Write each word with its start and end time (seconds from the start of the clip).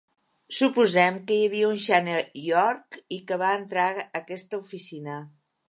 Suposem 0.59 1.19
que 1.27 1.35
hi 1.35 1.43
havia 1.49 1.67
un 1.73 1.77
Shane 1.83 2.17
York 2.47 2.99
i 3.19 3.21
que 3.29 3.39
va 3.45 3.53
entrar 3.61 3.87
a 3.93 4.09
aquesta 4.25 4.65
oficina. 4.67 5.23